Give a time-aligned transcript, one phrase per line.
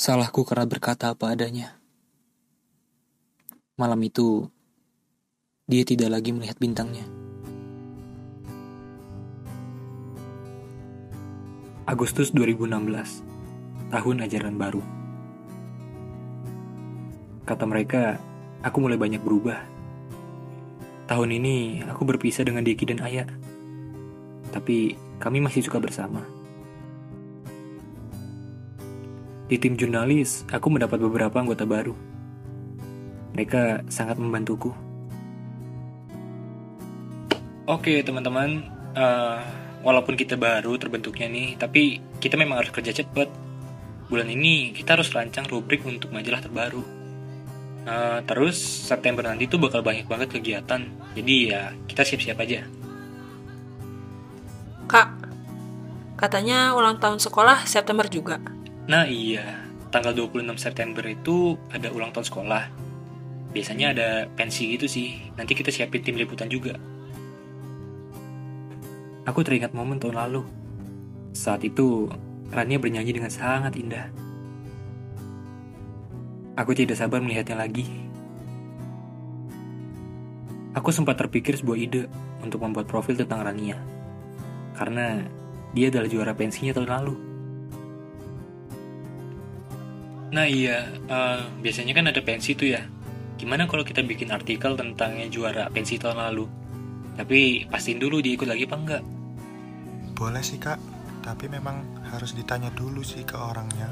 [0.00, 1.76] Salahku karena berkata apa adanya.
[3.76, 4.48] Malam itu,
[5.68, 7.04] dia tidak lagi melihat bintangnya.
[11.84, 13.20] Agustus 2016,
[13.92, 14.80] tahun ajaran baru.
[17.44, 18.16] Kata mereka,
[18.64, 19.60] aku mulai banyak berubah.
[21.12, 23.28] Tahun ini, aku berpisah dengan Diki dan Ayah.
[24.48, 26.39] Tapi, kami masih suka bersama.
[29.50, 31.90] Di tim jurnalis, aku mendapat beberapa anggota baru.
[33.34, 34.70] Mereka sangat membantuku.
[37.66, 38.62] Oke, teman-teman,
[38.94, 39.42] uh,
[39.82, 43.26] walaupun kita baru terbentuknya nih, tapi kita memang harus kerja cepat.
[44.06, 46.86] Bulan ini kita harus rancang rubrik untuk majalah terbaru.
[47.90, 50.86] Uh, terus September nanti tuh bakal banyak banget kegiatan,
[51.18, 52.70] jadi ya kita siap-siap aja.
[54.86, 55.10] Kak,
[56.14, 58.59] katanya ulang tahun sekolah September juga.
[58.88, 62.64] Nah iya, tanggal 26 September itu ada ulang tahun sekolah.
[63.50, 66.78] Biasanya ada pensi gitu sih, nanti kita siapin tim liputan juga.
[69.26, 70.42] Aku teringat momen tahun lalu.
[71.34, 72.10] Saat itu,
[72.50, 74.10] Rania bernyanyi dengan sangat indah.
[76.58, 77.86] Aku tidak sabar melihatnya lagi.
[80.74, 82.02] Aku sempat terpikir sebuah ide
[82.42, 83.78] untuk membuat profil tentang Rania.
[84.74, 85.22] Karena
[85.74, 87.14] dia adalah juara pensinya tahun lalu.
[90.30, 92.86] Nah iya, uh, biasanya kan ada pensi tuh ya.
[93.34, 96.46] Gimana kalau kita bikin artikel tentangnya juara pensi tahun lalu?
[97.18, 99.02] Tapi pastiin dulu dia ikut lagi apa enggak?
[100.14, 100.78] Boleh sih kak,
[101.26, 103.90] tapi memang harus ditanya dulu sih ke orangnya.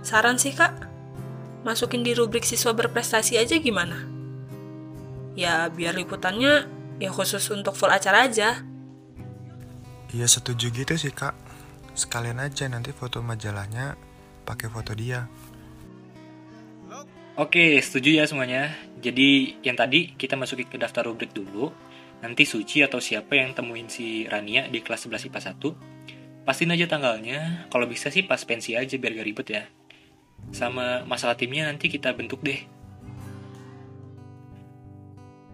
[0.00, 0.72] Saran sih kak,
[1.66, 4.06] masukin di rubrik siswa berprestasi aja gimana?
[5.36, 6.64] Ya biar liputannya
[6.96, 8.64] ya khusus untuk full acara aja.
[10.14, 11.36] Iya setuju gitu sih kak.
[11.92, 13.98] Sekalian aja nanti foto majalahnya
[14.48, 15.28] pakai foto dia.
[17.36, 18.72] Oke, setuju ya semuanya.
[18.96, 21.68] Jadi yang tadi kita masukin ke daftar rubrik dulu.
[22.24, 26.48] Nanti Suci atau siapa yang temuin si Rania di kelas 11 IPA 1.
[26.48, 27.68] Pastiin aja tanggalnya.
[27.68, 29.68] Kalau bisa sih pas pensi aja biar gak ribet ya.
[30.48, 32.56] Sama masalah timnya nanti kita bentuk deh.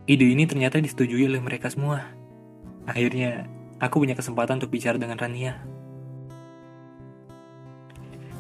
[0.06, 2.15] Ide ini ternyata disetujui oleh mereka semua.
[2.87, 3.50] Akhirnya,
[3.82, 5.59] aku punya kesempatan untuk bicara dengan Rania.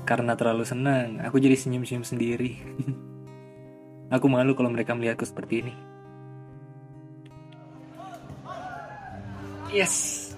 [0.06, 2.54] Karena terlalu senang, aku jadi senyum-senyum sendiri.
[4.12, 5.74] Aku malu kalau mereka melihatku seperti ini.
[9.72, 10.28] Yes.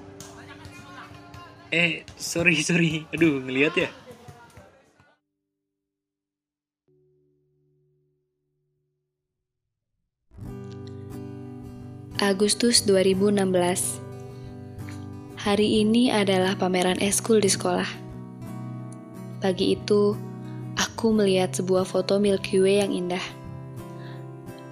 [1.74, 3.02] Eh, sorry, sorry.
[3.10, 3.90] Aduh, ngeliat ya.
[12.22, 13.98] Agustus 2016
[15.42, 17.90] Hari ini adalah pameran eskul di sekolah.
[19.42, 20.14] Pagi itu,
[20.78, 23.43] aku melihat sebuah foto Milky Way yang indah.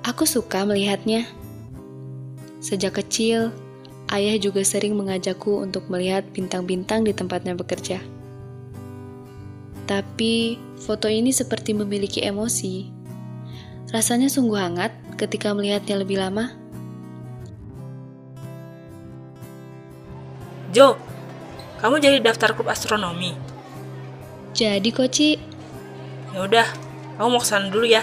[0.03, 1.31] Aku suka melihatnya.
[2.59, 3.55] Sejak kecil,
[4.11, 8.03] ayah juga sering mengajakku untuk melihat bintang-bintang di tempatnya bekerja.
[9.87, 12.91] Tapi, foto ini seperti memiliki emosi.
[13.95, 14.91] Rasanya sungguh hangat
[15.23, 16.51] ketika melihatnya lebih lama.
[20.75, 20.99] Jo,
[21.79, 23.39] kamu jadi daftar klub astronomi.
[24.51, 25.39] Jadi, Koci.
[26.34, 26.67] Ya udah,
[27.23, 28.03] kamu mau ke sana dulu ya.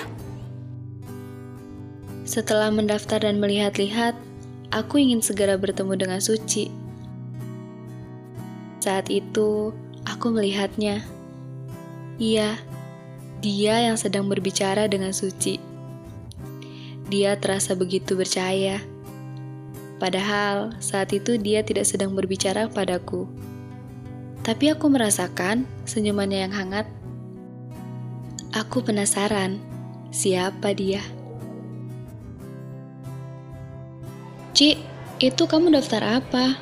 [2.29, 4.13] Setelah mendaftar dan melihat-lihat,
[4.69, 6.69] aku ingin segera bertemu dengan Suci.
[8.85, 9.73] Saat itu,
[10.05, 11.01] aku melihatnya.
[12.21, 12.61] Iya,
[13.41, 15.57] dia yang sedang berbicara dengan Suci.
[17.09, 18.77] Dia terasa begitu percaya.
[19.97, 23.25] Padahal saat itu dia tidak sedang berbicara padaku.
[24.45, 26.85] Tapi aku merasakan senyumannya yang hangat.
[28.53, 29.57] Aku penasaran,
[30.13, 31.01] siapa dia?
[34.53, 34.81] Ci,
[35.21, 36.57] itu kamu daftar apa?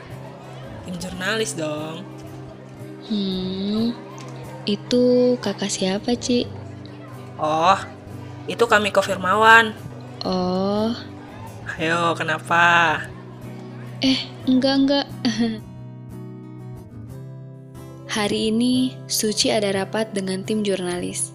[0.83, 2.03] Tim jurnalis dong.
[3.07, 3.95] Hmm,
[4.67, 6.43] itu kakak siapa, Ci?
[7.39, 7.79] Oh,
[8.51, 9.71] itu kami Firmawan.
[10.27, 10.91] Oh.
[11.77, 12.99] Ayo, kenapa?
[14.03, 15.07] Eh, enggak, enggak.
[18.17, 21.31] Hari ini, Suci ada rapat dengan tim jurnalis.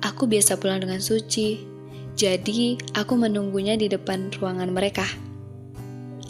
[0.00, 1.69] Aku biasa pulang dengan Suci,
[2.20, 5.08] jadi, aku menunggunya di depan ruangan mereka.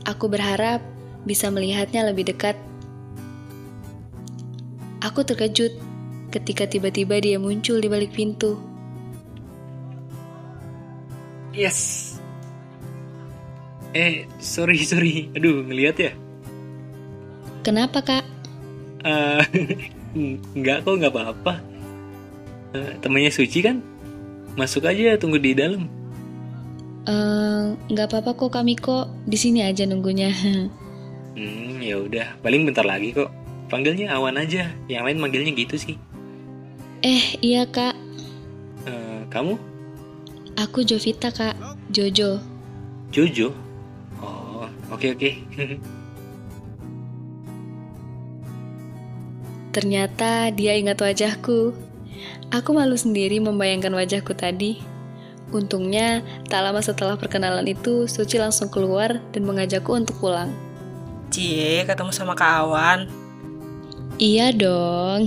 [0.07, 0.79] Aku berharap
[1.27, 2.55] bisa melihatnya lebih dekat.
[5.03, 5.75] Aku terkejut
[6.31, 8.55] ketika tiba-tiba dia muncul di balik pintu.
[11.51, 12.15] Yes.
[13.91, 15.27] Eh, sorry, sorry.
[15.35, 16.15] Aduh, ngeliat ya?
[17.67, 18.25] Kenapa, Kak?
[19.01, 19.41] Uh,
[20.53, 21.65] enggak kok, nggak apa-apa.
[22.77, 23.81] Eh, temannya Suci kan?
[24.61, 25.89] Masuk aja, tunggu di dalam.
[27.09, 30.31] Eh, nggak apa-apa kok kami kok di sini aja nunggunya.
[31.31, 33.31] Hmm, ya udah, paling bentar lagi kok.
[33.71, 35.95] Panggilnya Awan aja, yang lain manggilnya gitu sih.
[37.01, 37.95] eh iya kak,
[38.85, 39.55] Eh, kamu?
[40.59, 41.55] aku Jovita kak,
[41.89, 42.43] Jojo.
[43.09, 43.55] Jojo?
[44.21, 45.31] Oh, oke oke.
[49.71, 51.71] Ternyata dia ingat wajahku.
[52.51, 54.83] Aku malu sendiri membayangkan wajahku tadi.
[55.51, 60.55] Untungnya, tak lama setelah perkenalan itu, Suci langsung keluar dan mengajakku untuk pulang.
[61.31, 63.07] Cie, ketemu sama kawan.
[64.19, 65.27] Iya dong.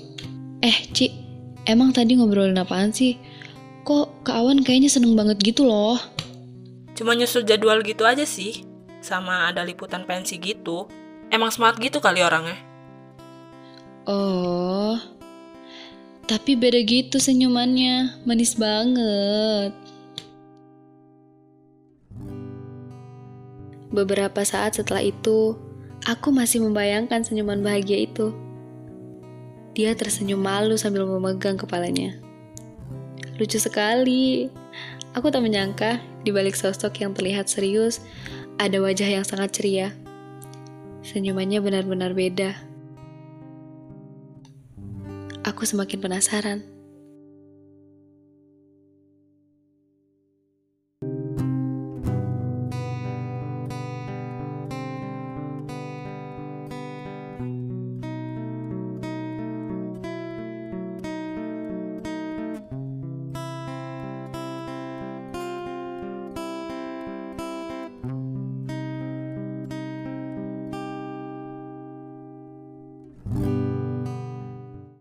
[0.66, 1.10] eh, Ci,
[1.66, 3.18] emang tadi ngobrolin apaan sih?
[3.82, 5.98] Kok Kak Awan kayaknya seneng banget gitu loh.
[6.94, 8.62] Cuma nyusul jadwal gitu aja sih.
[9.02, 10.86] Sama ada liputan pensi gitu.
[11.34, 12.54] Emang smart gitu kali orangnya.
[14.06, 14.98] Oh,
[16.32, 19.76] tapi beda gitu senyumannya, manis banget.
[23.92, 25.60] Beberapa saat setelah itu,
[26.08, 28.32] aku masih membayangkan senyuman bahagia itu.
[29.76, 32.16] Dia tersenyum malu sambil memegang kepalanya.
[33.36, 34.48] Lucu sekali.
[35.12, 38.00] Aku tak menyangka di balik sosok yang terlihat serius,
[38.56, 39.92] ada wajah yang sangat ceria.
[41.04, 42.71] Senyumannya benar-benar beda.
[45.62, 46.81] Aku semakin penasaran.